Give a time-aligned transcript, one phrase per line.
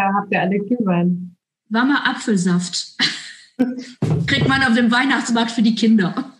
[0.00, 1.36] Da habt ihr alle Glühwein.
[1.68, 2.96] Warmer Apfelsaft.
[4.26, 6.14] Kriegt man auf dem Weihnachtsmarkt für die Kinder.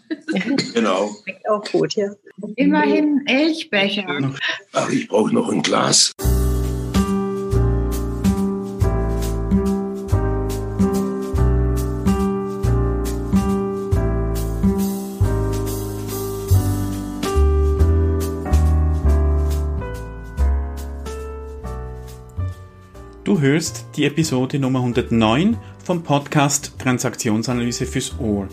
[0.74, 1.10] Genau.
[1.48, 2.08] Auch gut, ja.
[2.56, 4.32] Immerhin Elchbecher.
[4.72, 6.12] Ach, ich brauche noch ein Glas.
[23.40, 28.48] Du hörst die Episode Nummer 109 vom Podcast Transaktionsanalyse fürs Ohr.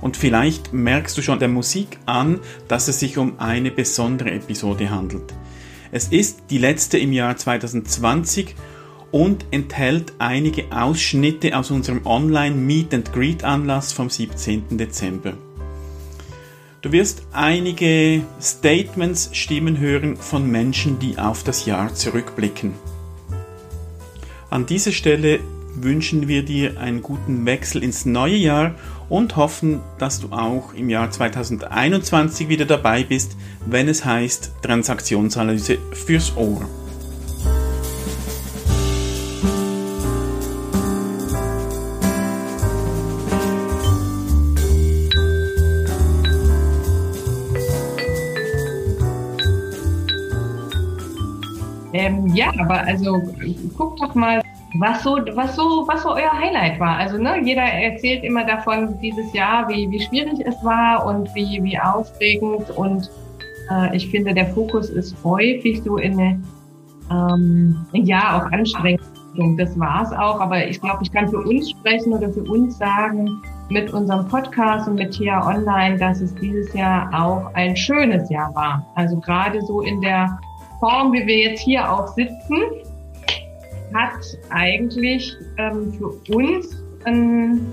[0.00, 4.90] Und vielleicht merkst du schon der Musik an, dass es sich um eine besondere Episode
[4.90, 5.32] handelt.
[5.92, 8.56] Es ist die letzte im Jahr 2020
[9.12, 14.78] und enthält einige Ausschnitte aus unserem Online Meet and Greet Anlass vom 17.
[14.78, 15.34] Dezember.
[16.80, 22.74] Du wirst einige Statements, Stimmen hören von Menschen, die auf das Jahr zurückblicken.
[24.50, 25.40] An dieser Stelle
[25.74, 28.74] wünschen wir dir einen guten Wechsel ins neue Jahr
[29.10, 35.76] und hoffen, dass du auch im Jahr 2021 wieder dabei bist, wenn es heißt Transaktionsanalyse
[35.92, 36.66] fürs Ohr.
[51.92, 53.20] Ähm, ja, aber also
[53.76, 54.42] guckt doch mal,
[54.74, 56.96] was so, was so, was so euer Highlight war.
[56.96, 61.62] Also ne, jeder erzählt immer davon dieses Jahr, wie, wie schwierig es war und wie,
[61.62, 62.70] wie aufregend.
[62.70, 63.10] Und
[63.70, 66.42] äh, ich finde, der Fokus ist häufig so in eine,
[67.10, 69.56] ähm, ja, auch Anstrengung.
[69.56, 70.40] Das war es auch.
[70.40, 74.88] Aber ich glaube, ich kann für uns sprechen oder für uns sagen, mit unserem Podcast
[74.88, 78.84] und mit TIA Online, dass es dieses Jahr auch ein schönes Jahr war.
[78.94, 80.38] Also gerade so in der
[80.80, 82.62] Form, wie wir jetzt hier auch sitzen,
[83.94, 86.76] hat eigentlich ähm, für uns
[87.06, 87.66] ähm,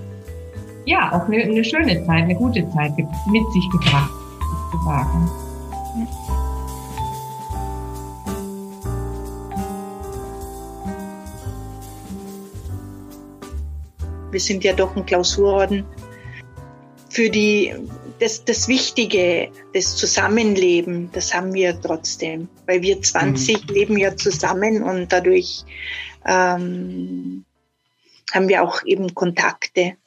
[0.86, 4.12] ja auch eine, eine, schöne Zeit, eine gute Zeit mit sich gebracht,
[4.72, 5.30] sozusagen.
[14.32, 15.86] Wir sind ja doch ein Klausurorden
[17.10, 17.74] für die
[18.20, 22.48] das, das Wichtige, das Zusammenleben, das haben wir trotzdem.
[22.66, 23.74] Weil wir 20 mhm.
[23.74, 25.64] leben ja zusammen und dadurch
[26.26, 27.46] ähm,
[28.34, 29.98] haben wir auch eben Kontakte.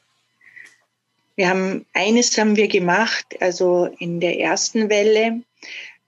[1.36, 5.42] Wir haben eines haben wir gemacht, also in der ersten Welle,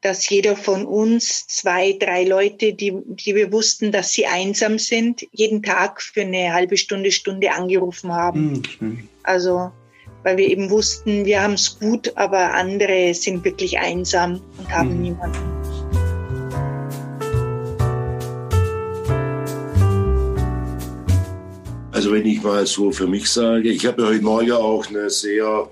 [0.01, 5.27] dass jeder von uns zwei, drei Leute, die, die wir wussten, dass sie einsam sind,
[5.33, 8.63] jeden Tag für eine halbe Stunde, Stunde angerufen haben.
[8.81, 9.09] Mhm.
[9.23, 9.71] Also
[10.23, 14.97] weil wir eben wussten, wir haben es gut, aber andere sind wirklich einsam und haben
[14.97, 15.03] mhm.
[15.03, 15.61] niemanden.
[21.93, 25.11] Also wenn ich mal so für mich sage, ich habe ja heute Morgen auch eine
[25.11, 25.69] sehr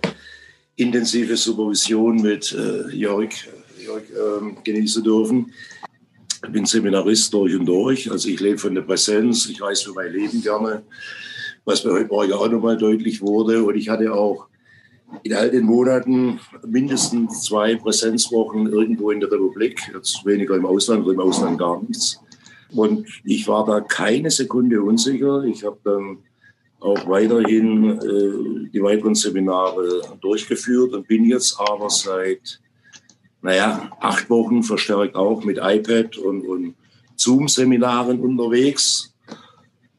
[0.76, 3.30] intensive Supervision mit äh, Jörg,
[3.82, 5.52] Jörg ähm, genießen dürfen.
[6.44, 9.92] Ich bin Seminarist durch und durch, also ich lebe von der Präsenz, ich weiß für
[9.92, 10.82] mein Leben gerne
[11.68, 13.62] was mir heute Morgen auch nochmal deutlich wurde.
[13.62, 14.46] Und ich hatte auch
[15.22, 21.06] in all den Monaten mindestens zwei Präsenzwochen irgendwo in der Republik, jetzt weniger im Ausland,
[21.06, 22.20] im Ausland gar nichts.
[22.74, 25.44] Und ich war da keine Sekunde unsicher.
[25.44, 26.18] Ich habe dann
[26.80, 32.60] auch weiterhin äh, die weiteren Seminare durchgeführt und bin jetzt aber seit,
[33.42, 36.74] naja, acht Wochen verstärkt auch mit iPad und, und
[37.16, 39.12] Zoom-Seminaren unterwegs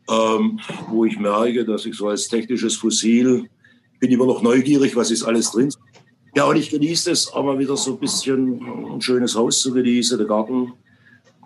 [0.10, 0.60] ähm,
[0.90, 3.48] wo ich merke, dass ich so als technisches Fossil
[4.00, 5.72] bin immer noch neugierig, was ist alles drin.
[6.36, 8.62] Ja, und ich genieße es, aber wieder so ein bisschen
[8.94, 10.74] ein schönes Haus zu genießen, der Garten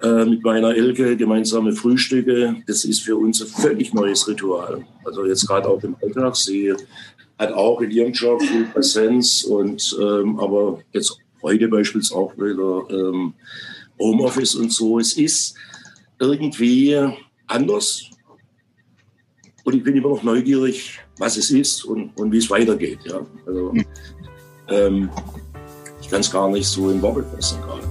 [0.01, 2.57] äh, mit meiner Elke, gemeinsame Frühstücke.
[2.67, 4.85] Das ist für uns ein völlig neues Ritual.
[5.05, 6.35] Also jetzt gerade auch im Alltag.
[6.35, 6.73] Sie
[7.39, 12.85] hat auch in ihrem Job viel Präsenz und ähm, aber jetzt heute beispielsweise auch wieder
[12.89, 13.33] ähm,
[13.99, 14.99] Homeoffice und so.
[14.99, 15.55] Es ist
[16.19, 16.97] irgendwie
[17.47, 18.09] anders,
[19.63, 22.99] und ich bin immer noch neugierig, was es ist und, und wie es weitergeht.
[23.05, 23.25] Ja.
[23.45, 23.73] Also,
[24.69, 25.09] ähm,
[26.01, 27.83] ich kann es gar nicht so in Worte fassen gerade.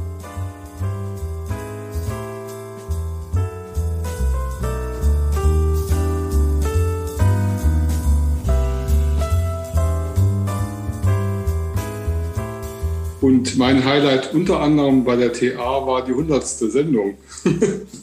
[13.20, 16.44] Und mein Highlight unter anderem bei der TA war die 100.
[16.44, 17.16] Sendung.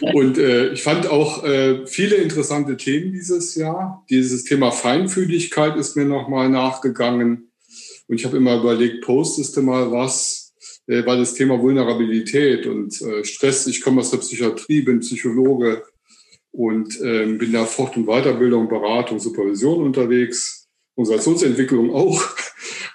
[0.00, 4.04] Und äh, ich fand auch äh, viele interessante Themen dieses Jahr.
[4.10, 7.50] Dieses Thema Feinfühligkeit ist mir nochmal nachgegangen.
[8.08, 10.54] Und ich habe immer überlegt, postest du mal was,
[10.86, 15.82] äh, weil das Thema Vulnerabilität und äh, Stress, ich komme aus der Psychiatrie, bin Psychologe,
[16.56, 20.66] und ähm, bin da Fort- und Weiterbildung, Beratung, Supervision unterwegs,
[20.96, 22.22] Organisationsentwicklung auch.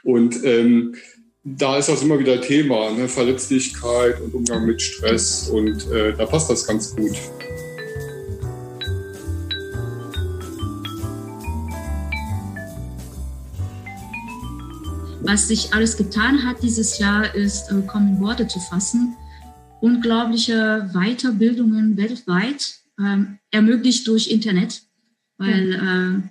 [0.03, 0.95] Und ähm,
[1.43, 3.07] da ist das immer wieder Thema, ne?
[3.07, 7.17] Verletzlichkeit und Umgang mit Stress und äh, da passt das ganz gut.
[15.23, 19.15] Was sich alles getan hat dieses Jahr, ist äh, kaum Worte zu fassen.
[19.79, 24.83] Unglaubliche Weiterbildungen weltweit, ähm, ermöglicht durch Internet,
[25.37, 26.29] weil äh,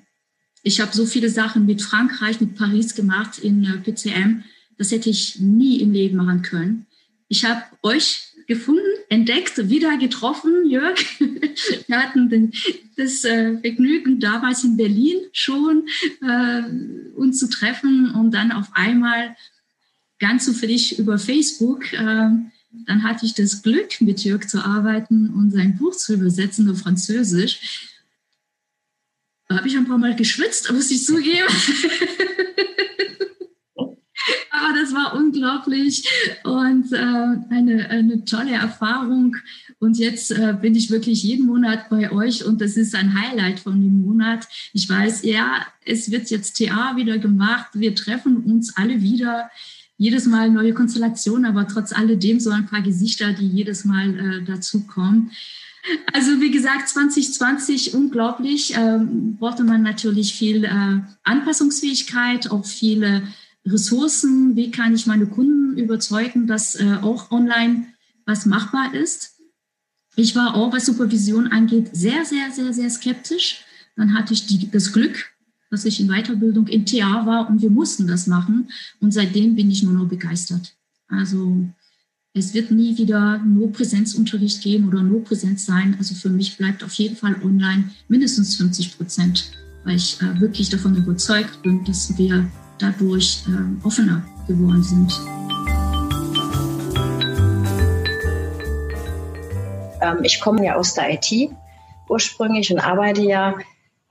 [0.63, 4.45] ich habe so viele Sachen mit Frankreich, mit Paris gemacht in äh, PCM.
[4.81, 6.87] Das hätte ich nie im Leben machen können.
[7.29, 8.81] Ich habe euch gefunden,
[9.11, 10.99] entdeckt, wieder getroffen, Jörg.
[11.19, 12.51] Wir hatten
[12.97, 15.87] das äh, Vergnügen, damals in Berlin schon
[16.23, 16.63] äh,
[17.15, 19.37] uns zu treffen und dann auf einmal
[20.19, 21.93] ganz zufällig über Facebook.
[21.93, 22.31] Äh,
[22.71, 26.79] dann hatte ich das Glück, mit Jörg zu arbeiten und sein Buch zu übersetzen auf
[26.79, 27.91] Französisch.
[29.47, 31.49] Da habe ich ein paar Mal geschwitzt, muss ich zugeben.
[34.91, 36.09] Das war unglaublich
[36.43, 39.37] und äh, eine, eine tolle Erfahrung.
[39.79, 43.61] Und jetzt äh, bin ich wirklich jeden Monat bei euch und das ist ein Highlight
[43.61, 44.49] von dem Monat.
[44.73, 47.69] Ich weiß, ja, es wird jetzt TA wieder gemacht.
[47.75, 49.49] Wir treffen uns alle wieder.
[49.97, 54.45] Jedes Mal neue Konstellationen, aber trotz alledem so ein paar Gesichter, die jedes Mal äh,
[54.45, 55.31] dazukommen.
[56.13, 58.75] Also wie gesagt, 2020 unglaublich.
[58.77, 63.23] Ähm, brauchte man natürlich viel äh, Anpassungsfähigkeit, auch viele
[63.67, 64.57] Ressourcen.
[64.57, 67.87] Wie kann ich meine Kunden überzeugen, dass äh, auch online
[68.27, 69.37] was machbar ist?
[70.17, 73.65] Ich war auch, was Supervision angeht, sehr, sehr, sehr, sehr skeptisch.
[73.97, 75.33] Dann hatte ich die, das Glück,
[75.71, 78.71] dass ich in Weiterbildung in TA war und wir mussten das machen.
[79.01, 80.75] Und seitdem bin ich nur noch begeistert.
[81.09, 81.69] Also
[82.33, 85.97] es wird nie wieder nur Präsenzunterricht geben oder nur Präsenz sein.
[85.99, 89.53] Also für mich bleibt auf jeden Fall online mindestens 50 Prozent,
[89.85, 92.51] weil ich äh, wirklich davon überzeugt bin, dass wir
[92.81, 95.13] dadurch äh, offener geworden sind.
[100.01, 101.51] Ähm, ich komme ja aus der IT
[102.09, 103.55] ursprünglich und arbeite ja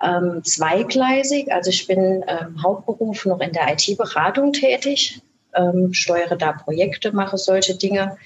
[0.01, 1.51] ähm, zweigleisig.
[1.51, 5.21] Also ich bin ähm, Hauptberuf noch in der IT-Beratung tätig
[5.55, 8.17] ähm, steuere da Projekte, mache solche Dinge.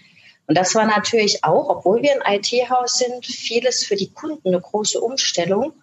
[0.47, 4.59] Und das war natürlich auch, obwohl wir ein IT-Haus sind, vieles für die Kunden eine
[4.59, 5.73] große Umstellung,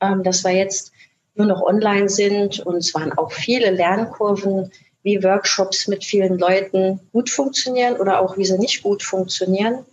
[0.00, 0.92] ähm, dass wir jetzt
[1.36, 2.60] nur noch online sind.
[2.60, 4.70] Und es waren auch viele Lernkurven,
[5.02, 9.84] wie Workshops mit vielen Leuten gut funktionieren oder auch wie sie nicht gut funktionieren.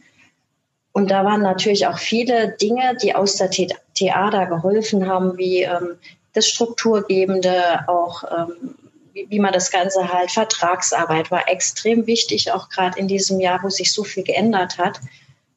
[0.92, 5.98] Und da waren natürlich auch viele Dinge, die aus der da geholfen haben, wie ähm,
[6.34, 8.75] das Strukturgebende, auch ähm,
[9.13, 13.62] wie, wie man das Ganze halt, Vertragsarbeit war extrem wichtig, auch gerade in diesem Jahr,
[13.63, 15.00] wo sich so viel geändert hat,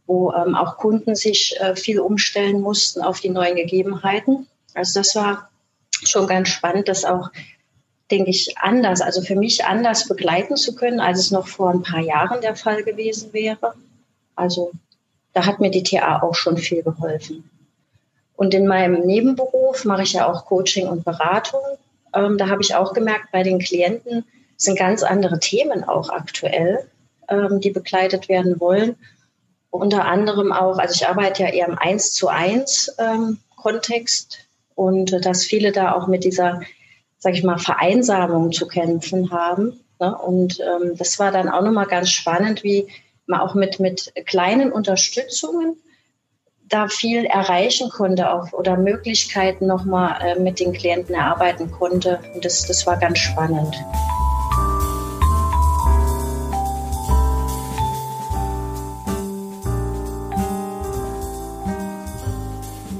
[0.07, 4.47] wo ähm, auch Kunden sich äh, viel umstellen mussten auf die neuen Gegebenheiten.
[4.75, 5.51] Also das war
[6.05, 7.31] schon ganz spannend, das auch,
[8.11, 11.83] denke ich, anders, also für mich anders begleiten zu können, als es noch vor ein
[11.83, 13.75] paar Jahren der Fall gewesen wäre.
[14.35, 14.73] Also
[15.33, 17.51] da hat mir die TA auch schon viel geholfen.
[18.37, 21.61] Und in meinem Nebenberuf mache ich ja auch Coaching und Beratung.
[22.15, 24.25] Ähm, da habe ich auch gemerkt, bei den Klienten
[24.57, 26.87] sind ganz andere Themen auch aktuell,
[27.29, 28.97] ähm, die begleitet werden wollen.
[29.71, 34.46] Unter anderem auch, also ich arbeite ja eher im Eins zu eins ähm, Kontext
[34.77, 36.61] und dass viele da auch mit dieser,
[37.19, 39.81] sag ich mal, Vereinsamung zu kämpfen haben.
[39.99, 40.17] Ne?
[40.17, 42.87] Und ähm, das war dann auch nochmal ganz spannend, wie
[43.27, 45.77] man auch mit, mit kleinen Unterstützungen
[46.69, 52.21] da viel erreichen konnte auch, oder Möglichkeiten nochmal äh, mit den Klienten erarbeiten konnte.
[52.35, 53.75] Und das, das war ganz spannend.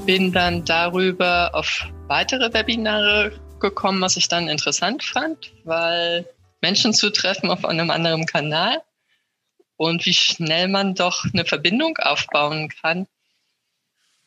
[0.07, 6.25] Bin dann darüber auf weitere Webinare gekommen, was ich dann interessant fand, weil
[6.61, 8.81] Menschen zu treffen auf einem anderen Kanal
[9.75, 13.05] und wie schnell man doch eine Verbindung aufbauen kann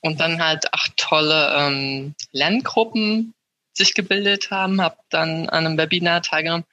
[0.02, 3.32] und dann halt acht tolle ähm, Lerngruppen
[3.72, 6.66] sich gebildet haben, habe dann an einem Webinar teilgenommen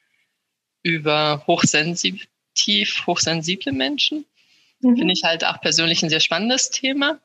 [0.83, 4.25] über hochsensitiv, hochsensible Menschen.
[4.81, 4.97] Mhm.
[4.97, 7.21] Finde ich halt auch persönlich ein sehr spannendes Thema.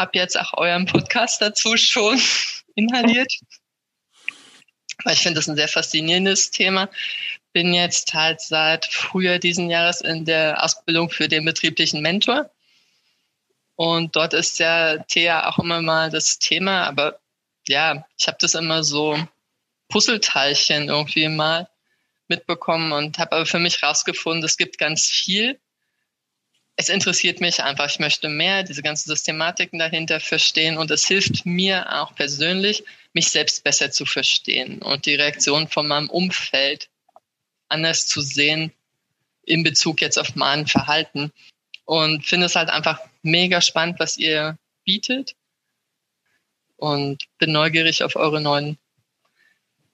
[0.00, 2.18] Habe jetzt auch euren Podcast dazu schon
[2.74, 3.32] inhaliert.
[5.04, 6.88] Weil ich finde das ein sehr faszinierendes Thema.
[7.52, 12.50] Bin jetzt halt seit Frühjahr diesen Jahres in der Ausbildung für den betrieblichen Mentor
[13.80, 17.18] und dort ist ja Thea auch immer mal das Thema, aber
[17.66, 19.18] ja, ich habe das immer so
[19.88, 21.66] Puzzleteilchen irgendwie mal
[22.28, 25.58] mitbekommen und habe aber für mich rausgefunden, es gibt ganz viel.
[26.80, 27.90] Es interessiert mich einfach.
[27.90, 33.28] Ich möchte mehr diese ganzen Systematiken dahinter verstehen und es hilft mir auch persönlich, mich
[33.28, 36.88] selbst besser zu verstehen und die Reaktion von meinem Umfeld
[37.68, 38.72] anders zu sehen
[39.44, 41.32] in Bezug jetzt auf mein Verhalten.
[41.84, 45.34] Und finde es halt einfach mega spannend, was ihr bietet.
[46.76, 48.78] Und bin neugierig auf eure neuen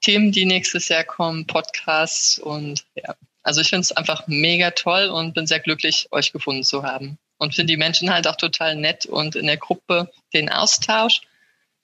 [0.02, 3.16] Themen, die nächstes Jahr kommen, Podcasts und ja.
[3.46, 7.16] Also ich finde es einfach mega toll und bin sehr glücklich, euch gefunden zu haben.
[7.38, 11.20] Und finde die Menschen halt auch total nett und in der Gruppe den Austausch,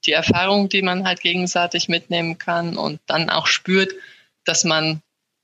[0.04, 3.92] die Erfahrung, die man halt gegenseitig mitnehmen kann und dann auch spürt,
[4.44, 5.02] dass man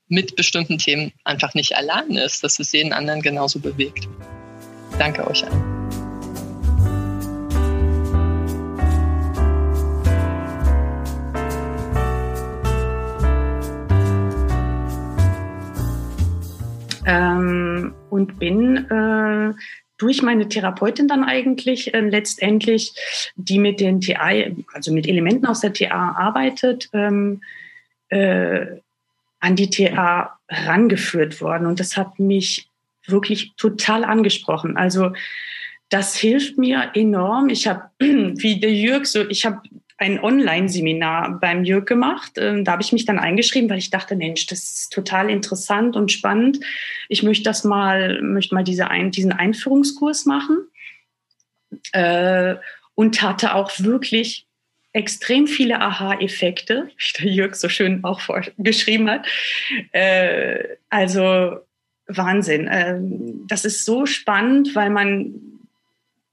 [0.09, 4.09] mit bestimmten Themen einfach nicht allein ist, dass es jeden anderen genauso bewegt.
[4.97, 5.78] Danke euch allen.
[18.29, 19.53] Und bin äh,
[19.97, 22.93] durch meine Therapeutin dann eigentlich äh, letztendlich,
[23.35, 24.31] die mit den TA,
[24.73, 27.41] also mit Elementen aus der TA arbeitet, ähm,
[28.09, 28.65] äh,
[29.39, 31.65] an die TA rangeführt worden.
[31.65, 32.69] Und das hat mich
[33.07, 34.77] wirklich total angesprochen.
[34.77, 35.13] Also
[35.89, 37.49] das hilft mir enorm.
[37.49, 39.61] Ich habe, wie der Jürg, so ich habe
[39.99, 42.33] ein Online-Seminar beim Jörg gemacht.
[42.37, 45.95] Ähm, da habe ich mich dann eingeschrieben, weil ich dachte, Mensch, das ist total interessant
[45.95, 46.59] und spannend.
[47.09, 50.67] Ich möchte das mal, möchte mal diese ein, diesen Einführungskurs machen.
[51.91, 52.55] Äh,
[52.95, 54.45] und hatte auch wirklich
[54.93, 58.21] extrem viele Aha-Effekte, wie der Jörg so schön auch
[58.57, 59.27] geschrieben hat.
[59.91, 61.57] Äh, also
[62.07, 62.67] Wahnsinn.
[62.67, 62.99] Äh,
[63.47, 65.35] das ist so spannend, weil man,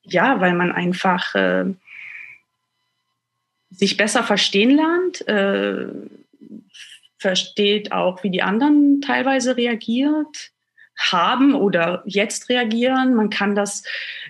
[0.05, 1.65] ja, weil man einfach äh,
[3.71, 5.87] sich besser verstehen lernt, äh,
[7.19, 10.51] versteht auch, wie die anderen teilweise reagiert
[10.99, 13.15] haben oder jetzt reagieren.
[13.15, 13.83] Man kann das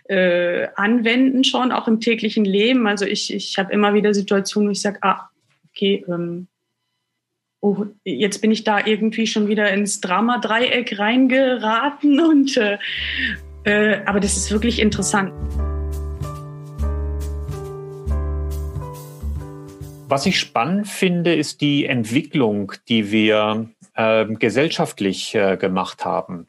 [0.09, 2.87] äh, anwenden schon auch im täglichen Leben.
[2.87, 5.29] Also ich, ich habe immer wieder Situationen, wo ich sage, ah,
[5.71, 6.49] okay, ähm,
[7.61, 12.79] oh, jetzt bin ich da irgendwie schon wieder ins Drama-Dreieck reingeraten und äh,
[13.65, 15.33] äh, aber das ist wirklich interessant.
[20.09, 26.47] Was ich spannend finde, ist die Entwicklung, die wir äh, gesellschaftlich äh, gemacht haben.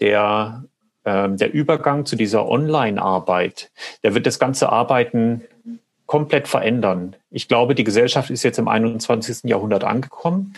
[0.00, 0.64] Der,
[1.04, 3.70] äh, der Übergang zu dieser Online-Arbeit,
[4.02, 5.42] der wird das ganze Arbeiten
[6.06, 7.14] komplett verändern.
[7.30, 9.48] Ich glaube, die Gesellschaft ist jetzt im 21.
[9.48, 10.54] Jahrhundert angekommen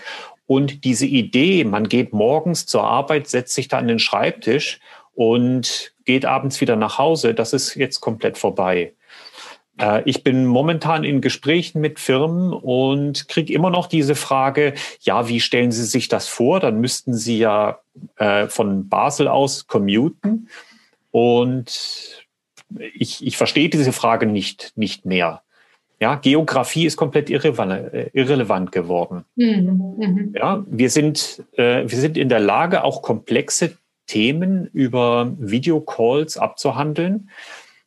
[0.47, 4.81] und diese Idee, man geht morgens zur Arbeit, setzt sich da an den Schreibtisch
[5.15, 8.95] und geht abends wieder nach Hause, das ist jetzt komplett vorbei.
[9.81, 15.29] Äh, ich bin momentan in Gesprächen mit Firmen und kriege immer noch diese Frage, ja,
[15.29, 16.61] wie stellen Sie sich das vor?
[16.61, 17.81] Dann müssten Sie ja
[18.17, 20.49] äh, von Basel aus commuten.
[21.11, 22.26] Und
[22.95, 25.43] ich, ich verstehe diese Frage nicht, nicht mehr.
[26.00, 29.25] Ja, Geografie ist komplett irrelevant, äh, irrelevant geworden.
[29.37, 29.95] Mhm.
[29.99, 30.35] mhm.
[30.37, 33.76] Ja, wir sind, äh, wir sind in der Lage, auch komplexe
[34.09, 37.31] Themen über Videocalls abzuhandeln.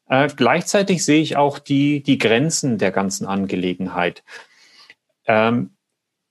[0.07, 4.23] Äh, gleichzeitig sehe ich auch die, die Grenzen der ganzen Angelegenheit.
[5.25, 5.71] Ähm,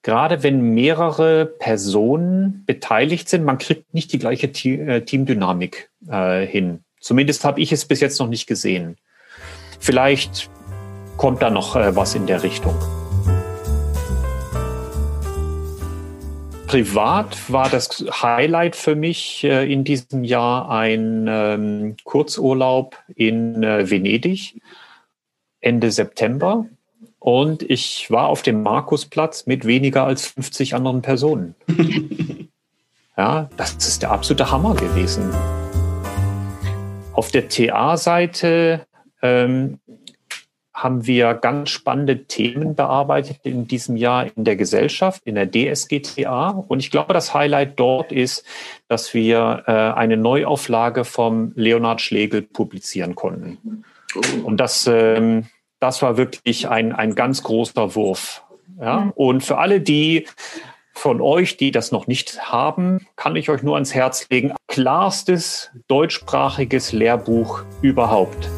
[0.03, 6.85] gerade wenn mehrere Personen beteiligt sind, man kriegt nicht die gleiche äh, Teamdynamik äh, hin.
[7.01, 8.97] Zumindest habe ich es bis jetzt noch nicht gesehen.
[9.81, 10.51] Vielleicht
[11.17, 12.77] kommt da noch äh, was in der Richtung.
[16.67, 23.91] Privat war das Highlight für mich äh, in diesem Jahr ein ähm, Kurzurlaub in äh,
[23.91, 24.61] Venedig
[25.61, 26.67] Ende September.
[27.19, 31.55] Und ich war auf dem Markusplatz mit weniger als 50 anderen Personen.
[33.17, 35.31] ja, das ist der absolute Hammer gewesen.
[37.13, 38.87] Auf der TA-Seite
[39.23, 39.79] ähm,
[40.75, 46.65] haben wir ganz spannende Themen bearbeitet in diesem Jahr in der Gesellschaft, in der DSGTA.
[46.67, 48.45] Und ich glaube, das Highlight dort ist,
[48.89, 53.85] dass wir äh, eine Neuauflage vom Leonhard Schlegel publizieren konnten.
[54.17, 54.21] Oh.
[54.47, 55.47] Und das, ähm,
[55.79, 58.43] das war wirklich ein, ein ganz großer Wurf.
[58.81, 59.13] Ja?
[59.15, 60.27] Und für alle, die
[60.93, 64.55] von euch, die das noch nicht haben, kann ich euch nur ans Herz legen.
[64.69, 68.49] Klarstes deutschsprachiges Lehrbuch überhaupt.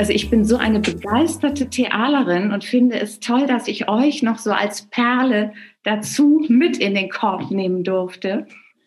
[0.00, 4.38] Also ich bin so eine begeisterte Thealerin und finde es toll, dass ich euch noch
[4.38, 5.52] so als Perle
[5.82, 8.46] dazu mit in den Korb nehmen durfte.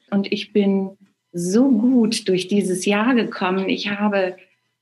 [0.09, 0.97] Und ich bin
[1.31, 3.69] so gut durch dieses Jahr gekommen.
[3.69, 4.37] Ich habe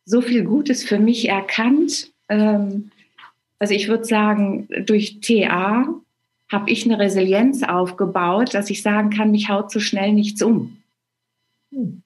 [0.05, 2.13] so viel Gutes für mich erkannt.
[2.29, 2.91] Ähm,
[3.59, 5.93] also ich würde sagen, durch TA
[6.49, 10.77] habe ich eine Resilienz aufgebaut, dass ich sagen kann, mich haut so schnell nichts um.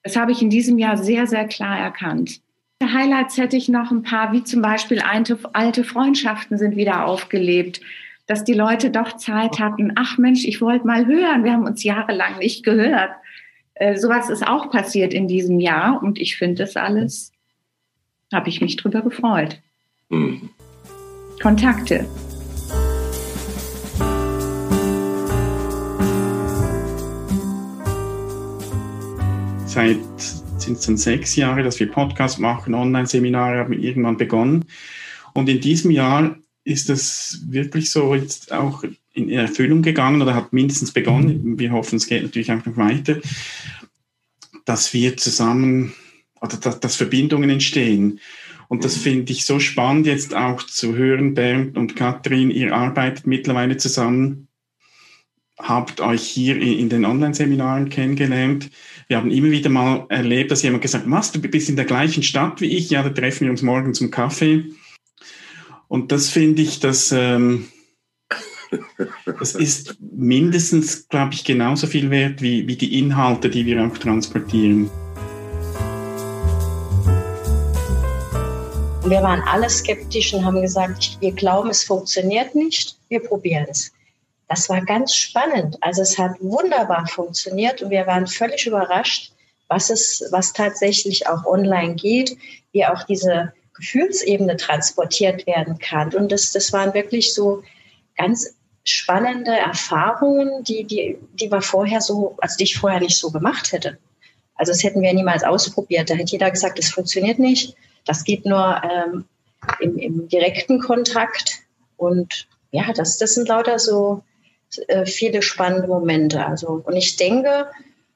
[0.02, 2.40] Das habe ich in diesem Jahr sehr, sehr klar erkannt.
[2.84, 7.80] Highlights hätte ich noch ein paar, wie zum Beispiel alte, Freundschaften sind wieder aufgelebt,
[8.26, 9.92] dass die Leute doch Zeit hatten.
[9.94, 11.44] Ach Mensch, ich wollte mal hören.
[11.44, 13.10] Wir haben uns jahrelang nicht gehört.
[13.74, 17.32] Äh, sowas ist auch passiert in diesem Jahr und ich finde das alles,
[18.32, 19.58] habe ich mich drüber gefreut.
[20.10, 20.50] Mhm.
[21.40, 22.06] Kontakte.
[29.66, 30.35] Seit
[30.66, 34.66] sind es dann sechs Jahre, dass wir Podcasts machen, Online-Seminare haben irgendwann begonnen.
[35.32, 40.52] Und in diesem Jahr ist das wirklich so jetzt auch in Erfüllung gegangen oder hat
[40.52, 41.52] mindestens begonnen.
[41.52, 41.58] Mhm.
[41.58, 43.18] Wir hoffen, es geht natürlich auch noch weiter,
[44.64, 45.94] dass wir zusammen
[46.40, 48.20] oder dass, dass Verbindungen entstehen.
[48.68, 49.00] Und das mhm.
[49.00, 54.48] finde ich so spannend, jetzt auch zu hören, Bernd und Katrin, ihr arbeitet mittlerweile zusammen,
[55.58, 58.70] habt euch hier in den Online-Seminaren kennengelernt.
[59.08, 61.84] Wir haben immer wieder mal erlebt, dass jemand gesagt hat, was, du bist in der
[61.84, 64.64] gleichen Stadt wie ich, ja, da treffen wir uns morgen zum Kaffee.
[65.86, 67.68] Und das finde ich, dass ähm,
[69.24, 73.96] das ist mindestens, glaube ich, genauso viel wert wie, wie die Inhalte, die wir auch
[73.96, 74.90] transportieren.
[79.04, 83.92] Wir waren alle skeptisch und haben gesagt, wir glauben, es funktioniert nicht, wir probieren es.
[84.48, 85.76] Das war ganz spannend.
[85.80, 89.32] Also es hat wunderbar funktioniert und wir waren völlig überrascht,
[89.68, 92.36] was es, was tatsächlich auch online geht,
[92.72, 96.14] wie auch diese Gefühlsebene transportiert werden kann.
[96.14, 97.62] Und das, das waren wirklich so
[98.16, 103.72] ganz spannende Erfahrungen, die, die, die wir vorher so, also ich vorher nicht so gemacht
[103.72, 103.98] hätte.
[104.54, 106.08] Also das hätten wir niemals ausprobiert.
[106.08, 107.76] Da hätte jeder gesagt, das funktioniert nicht.
[108.04, 109.24] Das geht nur ähm,
[109.80, 111.62] im, im direkten Kontakt.
[111.96, 114.22] Und ja, das, das sind lauter so
[114.88, 116.44] äh, viele spannende Momente.
[116.44, 117.66] Also, und ich denke,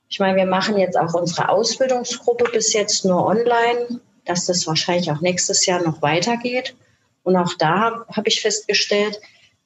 [0.09, 5.11] ich meine, wir machen jetzt auch unsere Ausbildungsgruppe bis jetzt nur online dass das wahrscheinlich
[5.11, 6.75] auch nächstes Jahr noch weitergeht.
[7.23, 9.21] Und auch da habe ich festgestellt,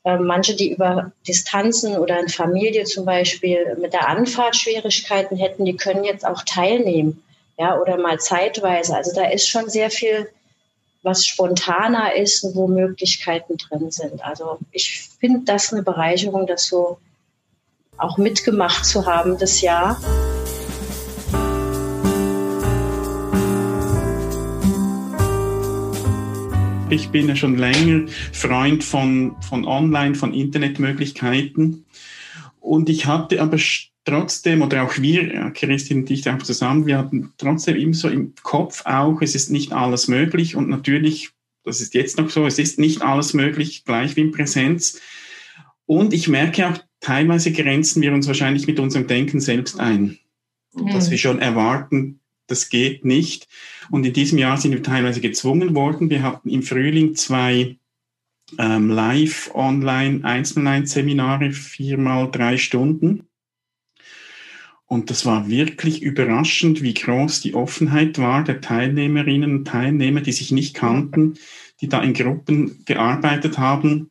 [0.04, 5.64] äh, manche, die über Distanzen oder in Familie zum Beispiel mit der Anfahrt Schwierigkeiten hätten,
[5.64, 7.22] die können jetzt auch teilnehmen.
[7.56, 8.96] Ja, oder mal zeitweise.
[8.96, 10.28] Also da ist schon sehr viel,
[11.04, 14.24] was spontaner ist und wo Möglichkeiten drin sind.
[14.24, 16.98] Also ich finde das eine Bereicherung, das so
[17.98, 20.00] auch mitgemacht zu haben das Jahr.
[26.88, 31.84] Ich bin ja schon länger Freund von, von Online, von Internetmöglichkeiten.
[32.60, 33.58] Und ich hatte aber
[34.04, 38.34] trotzdem, oder auch wir, Christine und ich auch zusammen, wir hatten trotzdem immer so im
[38.42, 40.56] Kopf auch, es ist nicht alles möglich.
[40.56, 41.30] Und natürlich,
[41.64, 45.00] das ist jetzt noch so, es ist nicht alles möglich, gleich wie in Präsenz.
[45.86, 50.18] Und ich merke auch, teilweise grenzen wir uns wahrscheinlich mit unserem Denken selbst ein.
[50.74, 50.90] Mhm.
[50.90, 53.48] Dass wir schon erwarten, das geht nicht.
[53.90, 56.10] Und in diesem Jahr sind wir teilweise gezwungen worden.
[56.10, 57.78] Wir hatten im Frühling zwei
[58.58, 63.26] ähm, Live-Online-Einzelnein-Seminare, viermal drei Stunden.
[64.86, 70.32] Und das war wirklich überraschend, wie groß die Offenheit war der Teilnehmerinnen und Teilnehmer, die
[70.32, 71.34] sich nicht kannten,
[71.80, 74.10] die da in Gruppen gearbeitet haben,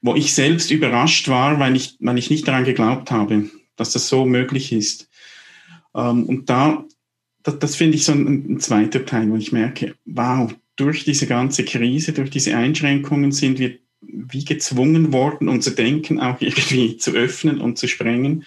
[0.00, 4.08] wo ich selbst überrascht war, weil ich, weil ich nicht daran geglaubt habe, dass das
[4.08, 5.08] so möglich ist.
[5.94, 6.84] Ähm, und da
[7.42, 11.26] das, das finde ich so ein, ein zweiter Teil, wo ich merke, wow, durch diese
[11.26, 17.12] ganze Krise, durch diese Einschränkungen sind wir wie gezwungen worden, unser Denken auch irgendwie zu
[17.12, 18.44] öffnen und zu sprengen.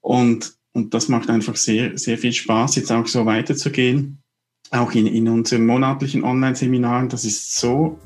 [0.00, 4.22] Und, und das macht einfach sehr, sehr viel Spaß, jetzt auch so weiterzugehen.
[4.70, 7.08] Auch in, in unseren monatlichen Online-Seminaren.
[7.08, 7.98] Das ist so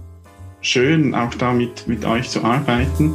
[0.61, 3.14] schön, auch da mit, mit euch zu arbeiten.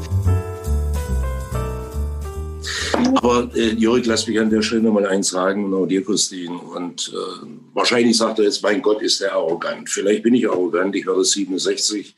[3.16, 6.58] Aber äh, Jörg, lass mich an der Stelle noch mal eins sagen, auch dir, Christine.
[6.58, 9.90] Und äh, wahrscheinlich sagt er jetzt, mein Gott, ist der arrogant.
[9.90, 10.96] Vielleicht bin ich arrogant.
[10.96, 12.16] Ich werde 67,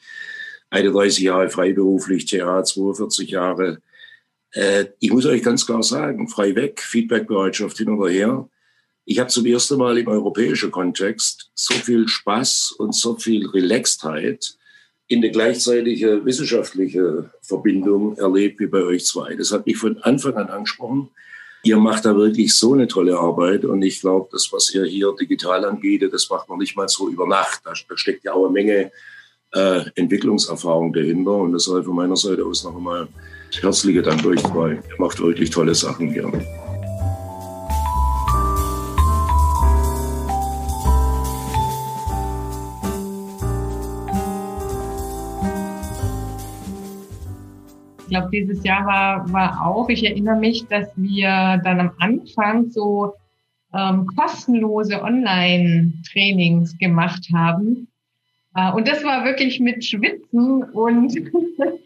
[0.69, 3.81] 31 Jahre freiberuflich, TA 42 Jahre.
[4.53, 8.49] Äh, ich muss euch ganz klar sagen, frei weg, Feedbackbereitschaft hin oder her.
[9.05, 14.55] Ich habe zum ersten Mal im europäischen Kontext so viel Spaß und so viel Relaxedheit
[15.07, 19.35] in eine gleichzeitige wissenschaftliche Verbindung erlebt wie bei euch zwei.
[19.35, 21.09] Das hat mich von Anfang an angesprochen.
[21.63, 25.13] Ihr macht da wirklich so eine tolle Arbeit und ich glaube, das, was ihr hier
[25.19, 27.61] digital anbietet, das macht man nicht mal so über Nacht.
[27.65, 28.91] Da, steckt ja auch eine Menge
[29.53, 33.09] äh, Entwicklungserfahrung dahinter und deshalb von meiner Seite aus noch einmal
[33.59, 34.71] herzliche Dank euch zwei.
[34.71, 36.31] Ihr macht wirklich tolle Sachen hier.
[48.11, 53.13] glaube, dieses Jahr war, war auch, ich erinnere mich, dass wir dann am Anfang so
[53.73, 57.87] ähm, kostenlose Online-Trainings gemacht haben.
[58.53, 61.15] Äh, und das war wirklich mit Schwitzen und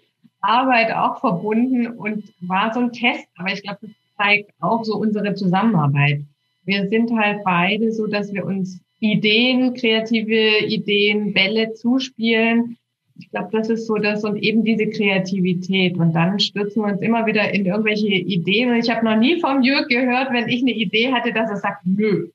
[0.48, 3.28] Arbeit auch verbunden und war so ein Test.
[3.38, 6.22] Aber ich glaube, das zeigt auch so unsere Zusammenarbeit.
[6.66, 12.78] Wir sind halt beide so, dass wir uns Ideen, kreative Ideen, Bälle zuspielen.
[13.18, 15.98] Ich glaube, das ist so das und eben diese Kreativität.
[15.98, 18.72] Und dann stürzen wir uns immer wieder in irgendwelche Ideen.
[18.72, 21.58] Und ich habe noch nie vom Jörg gehört, wenn ich eine Idee hatte, dass er
[21.58, 22.30] sagt, nö.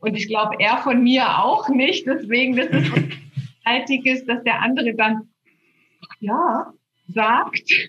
[0.00, 2.06] Und ich glaube, er von mir auch nicht.
[2.06, 2.90] Deswegen, das ist
[3.64, 5.28] Einziges, dass der andere dann,
[6.20, 6.72] ja,
[7.12, 7.88] sagt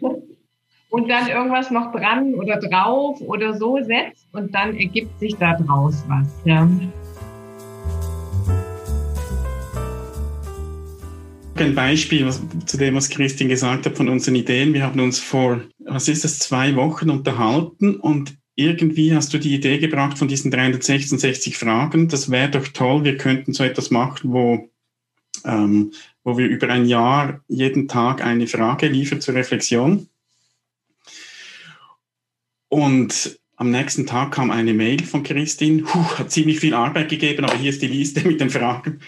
[0.90, 5.56] und dann irgendwas noch dran oder drauf oder so setzt und dann ergibt sich da
[5.56, 6.28] draus was.
[6.46, 6.70] Ja.
[11.56, 14.74] Ein Beispiel was, zu dem, was Christine gesagt hat von unseren Ideen.
[14.74, 19.54] Wir haben uns vor, was ist das, zwei Wochen unterhalten und irgendwie hast du die
[19.56, 22.08] Idee gebracht von diesen 366 Fragen.
[22.08, 24.70] Das wäre doch toll, wir könnten so etwas machen, wo
[25.46, 30.08] ähm, wo wir über ein Jahr jeden Tag eine Frage liefern zur Reflexion.
[32.70, 37.46] Und am nächsten Tag kam eine Mail von Christine, Puh, hat ziemlich viel Arbeit gegeben,
[37.46, 39.00] aber hier ist die Liste mit den Fragen.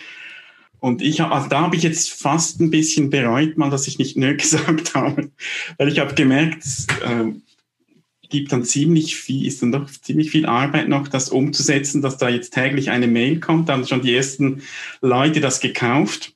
[0.80, 3.99] Und ich habe, also da habe ich jetzt fast ein bisschen bereut, mal, dass ich
[3.99, 5.32] nicht nö gesagt habe,
[5.78, 7.32] weil ich habe gemerkt, es äh,
[8.30, 12.30] gibt dann ziemlich viel, ist dann doch ziemlich viel Arbeit noch, das umzusetzen, dass da
[12.30, 13.69] jetzt täglich eine Mail kommt.
[13.69, 14.62] Da haben schon die ersten
[15.02, 16.32] Leute das gekauft.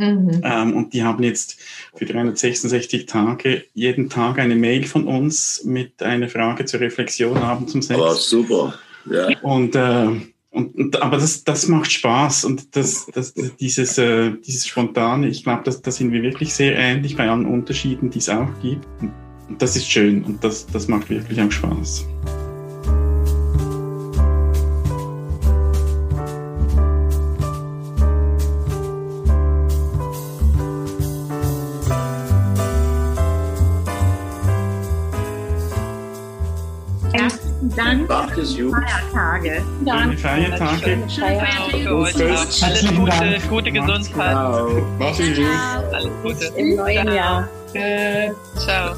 [0.00, 0.40] Mhm.
[0.42, 1.58] Ähm, und die haben jetzt
[1.94, 7.74] für 366 Tage jeden Tag eine Mail von uns mit einer Frage zur Reflexion abends
[7.74, 8.00] um sechs.
[8.00, 8.74] Oh, super.
[9.10, 9.28] Ja.
[9.42, 10.08] Und, äh,
[10.50, 15.44] und, und, aber das, das macht Spaß und das, das, dieses, äh, dieses Spontane, ich
[15.44, 18.86] glaube, da das sind wir wirklich sehr ähnlich bei allen Unterschieden, die es auch gibt.
[19.48, 22.06] Und das ist schön und das, das macht wirklich auch Spaß.
[38.40, 38.40] Dank.
[38.40, 38.72] Macht es gut.
[38.72, 39.62] Feiertage.
[39.84, 40.98] Schöne Feiertage.
[41.08, 42.62] Schöne Feiertage für euch auch.
[42.62, 44.34] Alles Gute, gute Gesundheit.
[44.98, 45.46] Macht's gut.
[45.92, 46.44] Alles Gute.
[46.56, 47.12] Im neuen.
[47.12, 47.48] Jahr.
[48.56, 48.94] Ciao.